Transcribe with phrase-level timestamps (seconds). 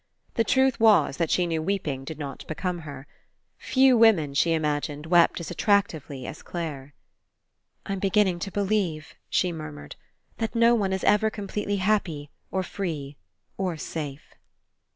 [0.33, 3.01] The truth was that she knew weeping did not become her.
[3.05, 6.95] I20 RE ENCOUNTER Few women, she imagined, wept as attractively as Clare.
[7.85, 9.95] I'^Tm beginning to believe," she mur mured,
[10.39, 13.15] "that no one is ever completely happy, or free,
[13.59, 14.33] or safe."